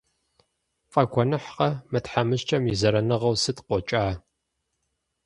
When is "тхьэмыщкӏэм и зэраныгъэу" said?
2.03-3.35